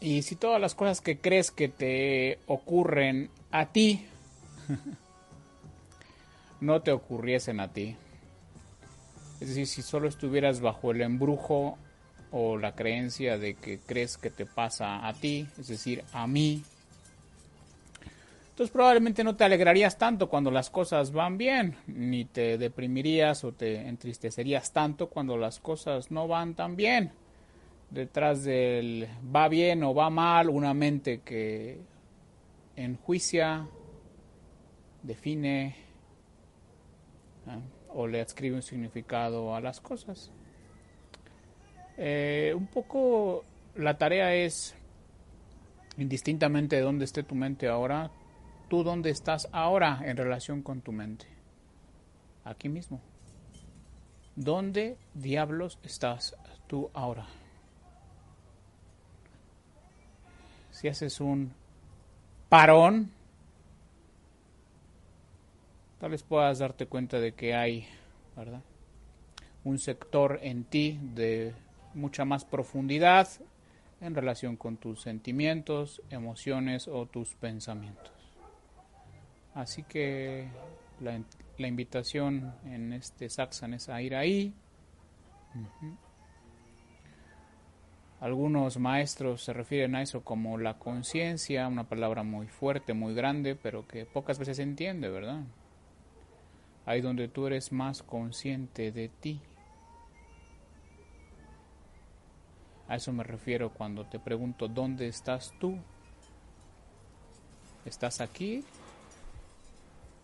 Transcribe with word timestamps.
Y 0.00 0.22
si 0.22 0.36
todas 0.36 0.60
las 0.60 0.74
cosas 0.74 1.00
que 1.00 1.18
crees 1.18 1.50
que 1.50 1.68
te 1.68 2.38
ocurren 2.46 3.30
a 3.50 3.66
ti 3.66 4.06
no 6.60 6.82
te 6.82 6.92
ocurriesen 6.92 7.60
a 7.60 7.72
ti, 7.72 7.96
es 9.40 9.48
decir, 9.48 9.66
si 9.66 9.82
solo 9.82 10.08
estuvieras 10.08 10.60
bajo 10.60 10.90
el 10.90 11.00
embrujo 11.00 11.78
o 12.30 12.56
la 12.56 12.74
creencia 12.74 13.38
de 13.38 13.54
que 13.54 13.78
crees 13.78 14.18
que 14.18 14.30
te 14.30 14.46
pasa 14.46 15.06
a 15.06 15.14
ti, 15.14 15.48
es 15.58 15.68
decir, 15.68 16.04
a 16.12 16.26
mí, 16.26 16.62
entonces 18.58 18.72
probablemente 18.72 19.22
no 19.22 19.36
te 19.36 19.44
alegrarías 19.44 19.98
tanto 19.98 20.28
cuando 20.28 20.50
las 20.50 20.68
cosas 20.68 21.12
van 21.12 21.38
bien, 21.38 21.76
ni 21.86 22.24
te 22.24 22.58
deprimirías 22.58 23.44
o 23.44 23.52
te 23.52 23.86
entristecerías 23.86 24.72
tanto 24.72 25.08
cuando 25.08 25.36
las 25.36 25.60
cosas 25.60 26.10
no 26.10 26.26
van 26.26 26.54
tan 26.54 26.74
bien. 26.74 27.12
Detrás 27.90 28.44
del 28.44 29.08
va 29.34 29.48
bien 29.48 29.82
o 29.82 29.94
va 29.94 30.10
mal, 30.10 30.50
una 30.50 30.74
mente 30.74 31.20
que 31.20 31.80
enjuicia, 32.76 33.66
define, 35.02 35.68
¿eh? 37.46 37.60
o 37.88 38.06
le 38.06 38.20
adscribe 38.20 38.56
un 38.56 38.62
significado 38.62 39.54
a 39.54 39.60
las 39.60 39.80
cosas. 39.80 40.30
Eh, 41.96 42.52
un 42.56 42.66
poco 42.66 43.44
la 43.74 43.96
tarea 43.96 44.34
es, 44.34 44.76
indistintamente 45.96 46.76
de 46.76 46.82
dónde 46.82 47.04
esté 47.04 47.22
tu 47.22 47.34
mente 47.34 47.68
ahora, 47.68 48.10
tú 48.68 48.84
dónde 48.84 49.10
estás 49.10 49.48
ahora 49.52 50.00
en 50.04 50.16
relación 50.16 50.62
con 50.62 50.80
tu 50.80 50.92
mente. 50.92 51.26
Aquí 52.44 52.68
mismo. 52.68 53.00
¿Dónde 54.36 54.96
diablos 55.14 55.78
estás 55.82 56.36
tú 56.68 56.90
ahora? 56.94 57.26
Si 60.78 60.86
haces 60.86 61.20
un 61.20 61.50
parón 62.48 63.10
tal 65.98 66.12
vez 66.12 66.22
puedas 66.22 66.60
darte 66.60 66.86
cuenta 66.86 67.18
de 67.18 67.32
que 67.32 67.52
hay, 67.52 67.84
¿verdad? 68.36 68.60
Un 69.64 69.80
sector 69.80 70.38
en 70.40 70.62
ti 70.62 71.00
de 71.02 71.52
mucha 71.94 72.24
más 72.24 72.44
profundidad 72.44 73.26
en 74.00 74.14
relación 74.14 74.56
con 74.56 74.76
tus 74.76 75.02
sentimientos, 75.02 76.00
emociones 76.10 76.86
o 76.86 77.06
tus 77.06 77.34
pensamientos. 77.34 78.12
Así 79.54 79.82
que 79.82 80.46
la, 81.00 81.66
invitación 81.66 82.54
en 82.64 82.92
este 82.92 83.28
saxan 83.28 83.74
es 83.74 83.88
a 83.88 84.00
ir 84.00 84.14
ahí. 84.14 84.54
Algunos 88.20 88.78
maestros 88.78 89.44
se 89.44 89.52
refieren 89.52 89.94
a 89.94 90.02
eso 90.02 90.24
como 90.24 90.58
la 90.58 90.78
conciencia, 90.78 91.68
una 91.68 91.88
palabra 91.88 92.22
muy 92.24 92.48
fuerte, 92.48 92.92
muy 92.94 93.14
grande, 93.14 93.54
pero 93.54 93.86
que 93.86 94.06
pocas 94.06 94.38
veces 94.38 94.56
se 94.56 94.64
entiende, 94.64 95.08
¿verdad? 95.08 95.44
ahí 96.88 97.02
donde 97.02 97.28
tú 97.28 97.46
eres 97.46 97.70
más 97.70 98.02
consciente 98.02 98.90
de 98.92 99.10
ti. 99.10 99.42
A 102.88 102.96
eso 102.96 103.12
me 103.12 103.24
refiero 103.24 103.74
cuando 103.74 104.06
te 104.06 104.18
pregunto, 104.18 104.68
¿dónde 104.68 105.06
estás 105.06 105.52
tú? 105.60 105.76
¿Estás 107.84 108.22
aquí? 108.22 108.64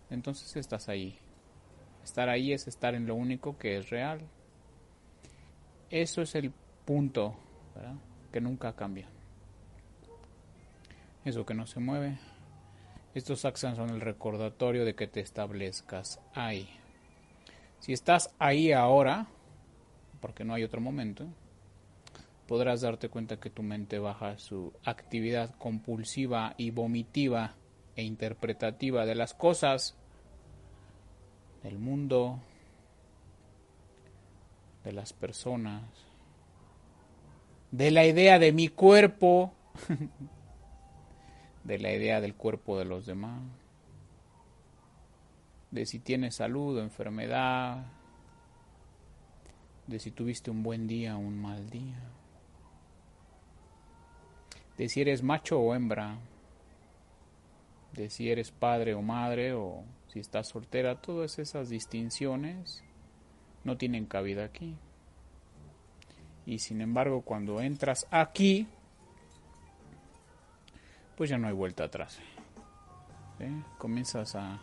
Entonces 0.09 0.55
estás 0.55 0.89
ahí. 0.89 1.19
Estar 2.03 2.29
ahí 2.29 2.51
es 2.51 2.67
estar 2.67 2.95
en 2.95 3.05
lo 3.05 3.13
único 3.13 3.59
que 3.59 3.77
es 3.77 3.91
real. 3.91 4.21
Eso 5.91 6.23
es 6.23 6.33
el 6.33 6.51
punto 6.83 7.35
que 8.31 8.41
nunca 8.41 8.73
cambia. 8.75 9.07
Eso 11.23 11.45
que 11.45 11.53
no 11.53 11.65
se 11.65 11.79
mueve, 11.79 12.17
estos 13.15 13.45
actions 13.45 13.77
son 13.77 13.89
el 13.89 14.01
recordatorio 14.01 14.85
de 14.85 14.93
que 14.93 15.07
te 15.07 15.21
establezcas 15.21 16.19
ahí. 16.33 16.69
Si 17.79 17.93
estás 17.93 18.33
ahí 18.39 18.71
ahora, 18.71 19.27
porque 20.21 20.43
no 20.43 20.53
hay 20.53 20.63
otro 20.63 20.81
momento, 20.81 21.25
podrás 22.47 22.81
darte 22.81 23.09
cuenta 23.09 23.39
que 23.39 23.49
tu 23.49 23.63
mente 23.63 23.99
baja 23.99 24.37
su 24.37 24.73
actividad 24.83 25.55
compulsiva 25.57 26.53
y 26.57 26.71
vomitiva 26.71 27.55
e 27.95 28.03
interpretativa 28.03 29.05
de 29.05 29.15
las 29.15 29.33
cosas, 29.33 29.95
del 31.63 31.79
mundo, 31.79 32.39
de 34.83 34.91
las 34.91 35.13
personas, 35.13 35.83
de 37.71 37.91
la 37.91 38.05
idea 38.05 38.39
de 38.39 38.51
mi 38.51 38.67
cuerpo, 38.67 39.53
de 41.63 41.79
la 41.79 41.91
idea 41.91 42.21
del 42.21 42.35
cuerpo 42.35 42.77
de 42.77 42.85
los 42.85 43.05
demás, 43.05 43.41
de 45.71 45.85
si 45.85 45.99
tienes 45.99 46.35
salud 46.35 46.77
o 46.77 46.81
enfermedad, 46.81 47.85
de 49.87 49.99
si 49.99 50.11
tuviste 50.11 50.51
un 50.51 50.63
buen 50.63 50.87
día 50.87 51.17
o 51.17 51.19
un 51.19 51.41
mal 51.41 51.69
día, 51.69 52.01
de 54.77 54.89
si 54.89 55.01
eres 55.01 55.21
macho 55.23 55.59
o 55.59 55.75
hembra, 55.75 56.17
de 57.93 58.09
si 58.09 58.29
eres 58.29 58.51
padre 58.51 58.93
o 58.93 59.01
madre 59.01 59.53
o 59.53 59.83
si 60.07 60.19
estás 60.19 60.49
soltera, 60.49 61.01
todas 61.01 61.39
esas 61.39 61.69
distinciones 61.69 62.83
no 63.63 63.77
tienen 63.77 64.05
cabida 64.05 64.45
aquí. 64.45 64.77
Y 66.45 66.59
sin 66.59 66.81
embargo, 66.81 67.21
cuando 67.21 67.59
entras 67.59 68.07
aquí, 68.11 68.67
pues 71.15 71.29
ya 71.29 71.37
no 71.37 71.47
hay 71.47 71.53
vuelta 71.53 71.85
atrás. 71.85 72.19
Comienzas 73.77 74.35
a... 74.35 74.59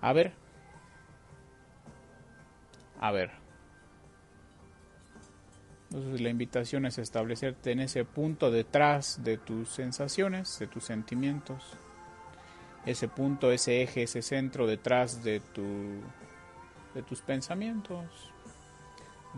A 0.00 0.12
ver. 0.12 0.32
A 3.00 3.10
ver. 3.12 3.30
Entonces 5.90 6.20
la 6.20 6.28
invitación 6.28 6.86
es 6.86 6.98
establecerte 6.98 7.70
en 7.70 7.80
ese 7.80 8.04
punto 8.04 8.50
detrás 8.50 9.22
de 9.22 9.38
tus 9.38 9.68
sensaciones, 9.68 10.58
de 10.58 10.66
tus 10.66 10.84
sentimientos. 10.84 11.76
Ese 12.84 13.08
punto, 13.08 13.52
ese 13.52 13.82
eje, 13.82 14.02
ese 14.02 14.20
centro 14.20 14.66
detrás 14.66 15.22
de, 15.22 15.40
tu, 15.40 16.00
de 16.94 17.02
tus 17.02 17.20
pensamientos. 17.22 18.33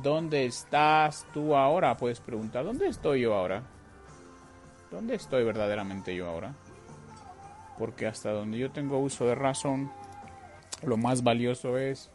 ¿Dónde 0.03 0.45
estás 0.45 1.27
tú 1.33 1.57
ahora? 1.57 1.97
Puedes 1.97 2.21
preguntar, 2.21 2.65
¿dónde 2.65 2.87
estoy 2.87 3.23
yo 3.23 3.35
ahora? 3.35 3.63
¿Dónde 4.91 5.15
estoy 5.15 5.43
verdaderamente 5.45 6.15
yo 6.15 6.29
ahora? 6.29 6.55
Porque 7.79 8.07
hasta 8.07 8.31
donde 8.31 8.59
yo 8.59 8.71
tengo 8.71 8.99
uso 8.99 9.27
de 9.27 9.35
razón, 9.35 9.91
lo 10.83 10.97
más 10.97 11.23
valioso 11.23 11.79
es 11.79 12.11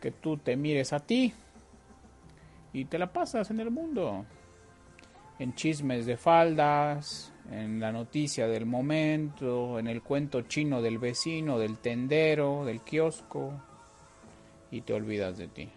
que 0.00 0.10
tú 0.10 0.36
te 0.36 0.56
mires 0.56 0.92
a 0.92 1.00
ti 1.00 1.32
y 2.72 2.84
te 2.86 2.98
la 2.98 3.12
pasas 3.12 3.50
en 3.50 3.60
el 3.60 3.70
mundo. 3.70 4.24
En 5.38 5.54
chismes 5.54 6.06
de 6.06 6.16
faldas, 6.16 7.32
en 7.50 7.78
la 7.78 7.92
noticia 7.92 8.48
del 8.48 8.66
momento, 8.66 9.78
en 9.78 9.86
el 9.86 10.02
cuento 10.02 10.42
chino 10.42 10.82
del 10.82 10.98
vecino, 10.98 11.58
del 11.58 11.78
tendero, 11.78 12.64
del 12.64 12.80
kiosco, 12.80 13.52
y 14.70 14.80
te 14.80 14.92
olvidas 14.92 15.38
de 15.38 15.48
ti. 15.48 15.68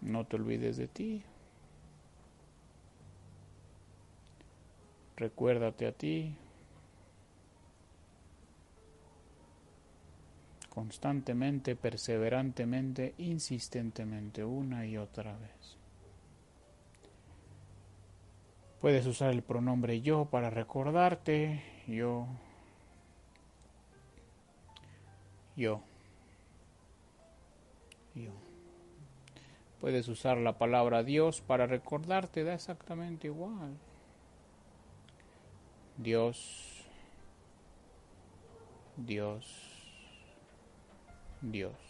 No 0.00 0.24
te 0.24 0.36
olvides 0.36 0.76
de 0.76 0.88
ti. 0.88 1.22
Recuérdate 5.16 5.86
a 5.86 5.92
ti. 5.92 6.34
Constantemente, 10.70 11.74
perseverantemente, 11.74 13.14
insistentemente, 13.18 14.44
una 14.44 14.86
y 14.86 14.96
otra 14.96 15.36
vez. 15.36 15.76
Puedes 18.80 19.06
usar 19.06 19.30
el 19.30 19.42
pronombre 19.42 20.00
yo 20.00 20.26
para 20.26 20.50
recordarte. 20.50 21.62
Yo. 21.86 22.26
Yo. 25.56 25.80
Yo. 28.14 28.30
Puedes 29.80 30.08
usar 30.08 30.38
la 30.38 30.58
palabra 30.58 31.02
Dios 31.02 31.40
para 31.40 31.66
recordarte, 31.66 32.44
da 32.44 32.54
exactamente 32.54 33.28
igual. 33.28 33.76
Dios, 35.96 36.84
Dios, 38.96 39.44
Dios. 41.40 41.87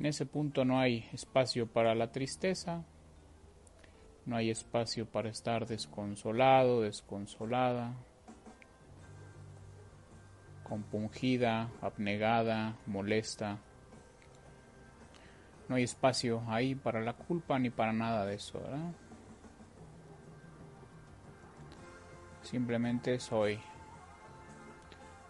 En 0.00 0.06
ese 0.06 0.24
punto 0.24 0.64
no 0.64 0.80
hay 0.80 1.06
espacio 1.12 1.66
para 1.66 1.94
la 1.94 2.10
tristeza, 2.10 2.86
no 4.24 4.34
hay 4.34 4.48
espacio 4.48 5.04
para 5.04 5.28
estar 5.28 5.66
desconsolado, 5.66 6.80
desconsolada, 6.80 7.92
compungida, 10.62 11.70
abnegada, 11.82 12.78
molesta. 12.86 13.58
No 15.68 15.74
hay 15.74 15.82
espacio 15.82 16.44
ahí 16.48 16.74
para 16.74 17.02
la 17.02 17.12
culpa 17.12 17.58
ni 17.58 17.68
para 17.68 17.92
nada 17.92 18.24
de 18.24 18.36
eso, 18.36 18.58
¿verdad? 18.58 18.92
Simplemente 22.40 23.20
soy. 23.20 23.60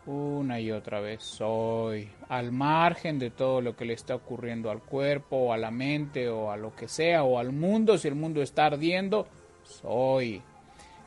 Una 0.06 0.58
y 0.60 0.72
otra 0.72 1.00
vez 1.00 1.22
soy. 1.22 2.08
Al 2.28 2.52
margen 2.52 3.18
de 3.18 3.30
todo 3.30 3.60
lo 3.60 3.76
que 3.76 3.84
le 3.84 3.92
está 3.92 4.14
ocurriendo 4.14 4.70
al 4.70 4.82
cuerpo, 4.82 5.36
o 5.36 5.52
a 5.52 5.58
la 5.58 5.70
mente, 5.70 6.28
o 6.28 6.50
a 6.50 6.56
lo 6.56 6.74
que 6.74 6.88
sea, 6.88 7.22
o 7.22 7.38
al 7.38 7.52
mundo, 7.52 7.98
si 7.98 8.08
el 8.08 8.14
mundo 8.14 8.42
está 8.42 8.66
ardiendo, 8.66 9.28
soy. 9.62 10.42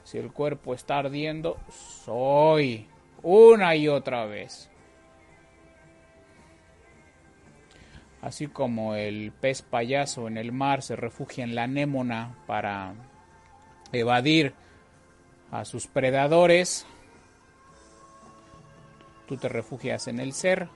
Si 0.04 0.18
el 0.18 0.32
cuerpo 0.32 0.74
está 0.74 1.00
ardiendo, 1.00 1.58
soy. 1.70 2.88
Una 3.24 3.76
y 3.76 3.88
otra 3.88 4.26
vez. 4.26 4.70
Así 8.22 8.48
como 8.48 8.96
el 8.96 9.34
pez 9.34 9.62
payaso 9.62 10.28
en 10.28 10.38
el 10.38 10.54
mar 10.54 10.82
se 10.82 10.96
refugia 10.96 11.44
en 11.44 11.56
la 11.56 11.64
anémona 11.64 12.38
para 12.48 12.94
evadir 13.92 14.54
a 15.52 15.66
sus 15.66 15.88
predadores, 15.88 16.86
tú 19.28 19.38
te 19.38 19.50
refugias 19.50 20.08
en 20.08 20.20
el 20.20 20.34
ser 20.34 20.70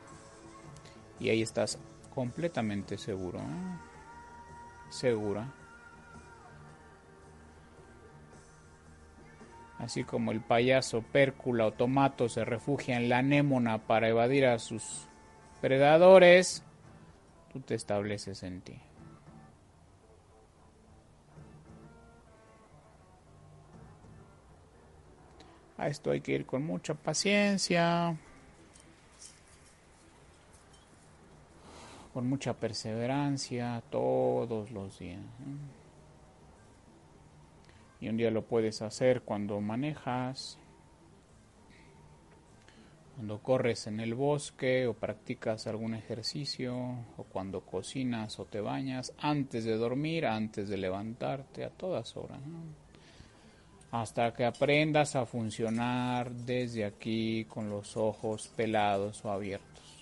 y 1.20 1.30
ahí 1.30 1.42
estás 1.42 1.80
completamente 2.14 2.98
seguro, 2.98 3.40
¿eh? 3.40 3.78
segura. 4.90 5.54
Así 9.80 10.04
como 10.04 10.32
el 10.32 10.42
payaso 10.42 11.04
Pércula 11.04 11.68
o 11.68 11.74
Tomato 11.74 12.30
se 12.30 12.44
refugia 12.44 12.98
en 12.98 13.10
la 13.10 13.20
anémona 13.20 13.86
para 13.86 14.10
evadir 14.10 14.48
a 14.48 14.58
sus 14.58 15.08
predadores, 15.62 16.64
tú 17.54 17.60
te 17.60 17.76
estableces 17.76 18.42
en 18.42 18.62
ti. 18.62 18.80
A 25.78 25.88
esto 25.88 26.10
hay 26.10 26.22
que 26.22 26.32
ir 26.32 26.46
con 26.48 26.66
mucha 26.66 26.96
paciencia, 26.96 28.18
con 32.18 32.28
mucha 32.28 32.56
perseverancia 32.56 33.84
todos 33.92 34.72
los 34.72 34.98
días. 34.98 35.22
Y 38.02 38.10
un 38.10 38.18
día 38.18 38.32
lo 38.32 38.44
puedes 38.44 38.82
hacer 38.82 39.22
cuando 39.22 39.62
manejas, 39.62 40.58
cuando 43.14 43.38
corres 43.44 43.86
en 43.86 44.00
el 44.00 44.16
bosque 44.16 44.88
o 44.88 44.96
practicas 44.96 45.68
algún 45.68 45.94
ejercicio, 45.94 46.76
o 47.18 47.24
cuando 47.26 47.62
cocinas 47.62 48.40
o 48.40 48.46
te 48.46 48.62
bañas, 48.62 49.14
antes 49.20 49.64
de 49.64 49.78
dormir, 49.78 50.26
antes 50.26 50.70
de 50.70 50.78
levantarte, 50.78 51.66
a 51.66 51.70
todas 51.70 52.18
horas 52.18 52.40
hasta 53.92 54.34
que 54.34 54.44
aprendas 54.44 55.16
a 55.16 55.28
funcionar 55.28 56.32
desde 56.32 56.84
aquí 56.84 57.46
con 57.46 57.70
los 57.70 57.96
ojos 57.96 58.48
pelados 58.48 59.24
o 59.24 59.30
abiertos. 59.30 59.97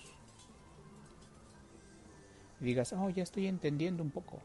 Y 2.60 2.64
digas, 2.64 2.92
oh, 2.92 3.10
ya 3.10 3.22
estoy 3.22 3.46
entendiendo 3.46 4.02
un 4.02 4.10
poco. 4.10 4.40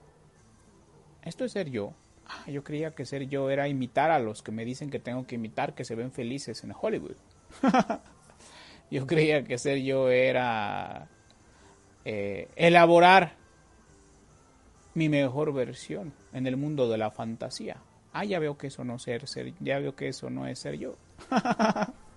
Esto 1.24 1.46
es 1.46 1.52
ser 1.52 1.70
yo. 1.70 1.94
Ah, 2.28 2.50
yo 2.50 2.64
creía 2.64 2.92
que 2.92 3.06
ser 3.06 3.28
yo 3.28 3.50
era 3.50 3.68
imitar 3.68 4.12
a 4.12 4.20
los 4.20 4.42
que 4.42 4.52
me 4.52 4.66
dicen 4.66 4.90
que 4.90 5.00
tengo 5.00 5.26
que 5.26 5.36
imitar, 5.36 5.74
que 5.74 5.86
se 5.86 5.96
ven 5.96 6.12
felices 6.12 6.64
en 6.64 6.74
Hollywood. 6.80 7.16
yo 8.92 9.08
creía 9.08 9.44
que 9.44 9.58
ser 9.58 9.80
yo 9.80 10.10
era 10.10 11.08
eh, 12.06 12.50
elaborar 12.56 13.36
mi 14.94 15.10
mejor 15.10 15.54
versión 15.54 16.14
en 16.34 16.48
el 16.48 16.58
mundo 16.58 16.90
de 16.90 16.98
la 16.98 17.12
fantasía 17.12 17.82
ah, 18.14 18.26
ya 18.26 18.40
veo 18.40 18.58
que 18.58 18.68
eso 18.68 18.84
no 18.84 19.00
ser, 19.00 19.28
ser 19.28 19.54
ya 19.60 19.80
veo 19.80 19.96
que 19.96 20.08
eso 20.10 20.30
no 20.30 20.48
es 20.48 20.60
ser 20.60 20.78
yo. 20.78 20.96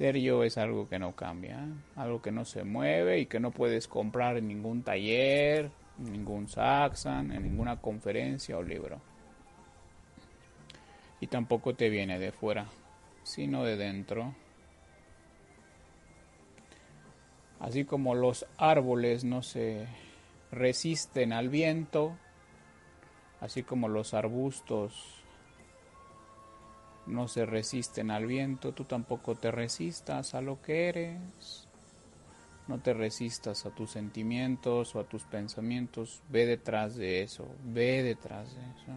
ser 0.00 0.16
yo 0.16 0.44
es 0.44 0.56
algo 0.56 0.88
que 0.88 0.98
no 0.98 1.14
cambia, 1.14 1.62
algo 1.94 2.22
que 2.22 2.32
no 2.32 2.46
se 2.46 2.64
mueve 2.64 3.18
y 3.18 3.26
que 3.26 3.38
no 3.38 3.50
puedes 3.50 3.86
comprar 3.86 4.38
en 4.38 4.48
ningún 4.48 4.82
taller, 4.82 5.70
en 5.98 6.12
ningún 6.12 6.48
Saxon, 6.48 7.30
en 7.30 7.42
ninguna 7.42 7.82
conferencia 7.82 8.56
o 8.56 8.62
libro. 8.62 8.98
Y 11.20 11.26
tampoco 11.26 11.74
te 11.74 11.90
viene 11.90 12.18
de 12.18 12.32
fuera, 12.32 12.64
sino 13.24 13.62
de 13.62 13.76
dentro. 13.76 14.34
Así 17.58 17.84
como 17.84 18.14
los 18.14 18.46
árboles 18.56 19.22
no 19.22 19.42
se 19.42 19.86
resisten 20.50 21.34
al 21.34 21.50
viento, 21.50 22.16
así 23.42 23.62
como 23.64 23.86
los 23.86 24.14
arbustos 24.14 25.22
no 27.10 27.28
se 27.28 27.44
resisten 27.44 28.10
al 28.10 28.26
viento, 28.26 28.72
tú 28.72 28.84
tampoco 28.84 29.34
te 29.34 29.50
resistas 29.50 30.34
a 30.34 30.40
lo 30.40 30.62
que 30.62 30.88
eres. 30.88 31.66
No 32.68 32.78
te 32.78 32.94
resistas 32.94 33.66
a 33.66 33.70
tus 33.70 33.90
sentimientos 33.90 34.94
o 34.94 35.00
a 35.00 35.04
tus 35.04 35.24
pensamientos. 35.24 36.22
Ve 36.28 36.46
detrás 36.46 36.94
de 36.94 37.22
eso. 37.22 37.48
Ve 37.64 38.02
detrás 38.02 38.54
de 38.54 38.60
eso. 38.60 38.92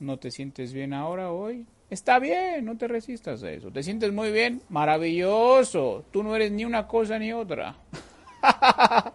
¿No 0.00 0.18
te 0.18 0.30
sientes 0.30 0.74
bien 0.74 0.92
ahora, 0.92 1.32
hoy? 1.32 1.66
Está 1.88 2.18
bien, 2.18 2.64
no 2.64 2.76
te 2.76 2.88
resistas 2.88 3.42
a 3.42 3.50
eso. 3.52 3.70
¿Te 3.70 3.82
sientes 3.82 4.12
muy 4.12 4.32
bien? 4.32 4.60
Maravilloso. 4.68 6.04
Tú 6.10 6.22
no 6.22 6.36
eres 6.36 6.52
ni 6.52 6.64
una 6.66 6.86
cosa 6.86 7.18
ni 7.18 7.32
otra. 7.32 7.76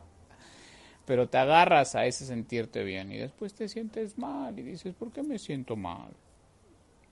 pero 1.09 1.27
te 1.27 1.39
agarras 1.39 1.95
a 1.95 2.05
ese 2.05 2.23
sentirte 2.23 2.83
bien 2.83 3.11
y 3.11 3.17
después 3.17 3.55
te 3.55 3.67
sientes 3.67 4.19
mal 4.19 4.59
y 4.59 4.61
dices, 4.61 4.93
¿por 4.93 5.11
qué 5.11 5.23
me 5.23 5.39
siento 5.39 5.75
mal? 5.75 6.11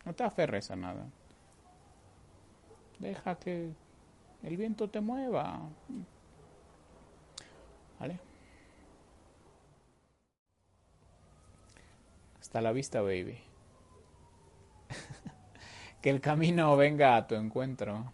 No 0.06 0.14
te 0.14 0.24
aferres 0.24 0.70
a 0.70 0.76
nada. 0.76 1.04
Deja 3.00 3.40
que 3.40 3.72
el 4.44 4.56
viento 4.56 4.88
te 4.88 5.02
mueva. 5.02 5.68
¿Vale? 8.00 8.20
Hasta 12.40 12.62
la 12.62 12.72
vista, 12.72 13.02
baby. 13.02 13.40
que 16.04 16.12
el 16.12 16.22
camino 16.22 16.78
venga 16.78 17.16
a 17.16 17.26
tu 17.26 17.34
encuentro. 17.34 18.14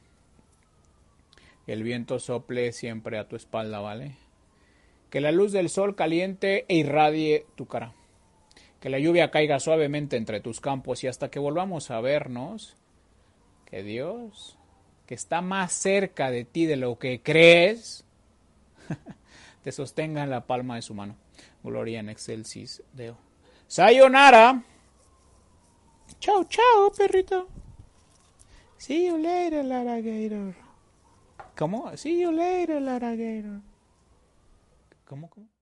Que 1.66 1.74
el 1.74 1.84
viento 1.84 2.20
sople 2.20 2.72
siempre 2.72 3.18
a 3.20 3.28
tu 3.28 3.36
espalda, 3.36 3.82
¿vale? 3.82 4.23
Que 5.14 5.22
la 5.22 5.32
luz 5.32 5.52
del 5.52 5.70
sol 5.70 5.96
caliente 5.96 6.66
e 6.70 6.76
irradie 6.76 7.46
tu 7.54 7.68
cara, 7.68 7.94
que 8.80 8.90
la 8.90 8.98
lluvia 8.98 9.30
caiga 9.30 9.60
suavemente 9.60 10.18
entre 10.18 10.42
tus 10.42 10.60
campos 10.60 11.04
y 11.04 11.08
hasta 11.08 11.30
que 11.30 11.38
volvamos 11.38 11.92
a 11.92 12.02
vernos, 12.02 12.76
que 13.66 13.84
Dios, 13.84 14.58
que 15.06 15.14
está 15.14 15.42
más 15.42 15.72
cerca 15.72 16.32
de 16.32 16.46
ti 16.46 16.66
de 16.66 16.78
lo 16.78 16.98
que 16.98 17.22
crees, 17.22 18.06
te 19.64 19.72
sostenga 19.72 20.24
en 20.24 20.32
la 20.32 20.48
palma 20.48 20.78
de 20.78 20.82
su 20.82 20.96
mano. 20.96 21.16
Gloria 21.62 22.00
en 22.00 22.10
excelsis 22.10 22.82
Deo. 22.94 23.16
Sayonara. 23.68 24.64
Chao, 26.20 26.44
chao, 26.46 26.92
perrito. 26.98 27.48
See 28.78 29.06
you 29.06 29.20
later, 29.20 29.64
Laragator. 29.64 30.56
¿Cómo? 31.56 31.96
See 31.98 32.20
you 32.20 32.32
later, 32.32 32.82
Laragator. 32.82 33.62
¿Cómo, 35.14 35.30
cómo? 35.30 35.48